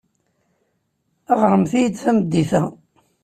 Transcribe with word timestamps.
Ɣremt-iyi-d 1.41 1.95
tameddit-a. 2.03 2.63